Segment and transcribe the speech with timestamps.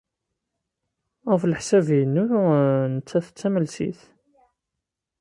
[1.31, 2.25] Ɣef leḥsab-inu,
[2.93, 4.01] nettat d tamelsit.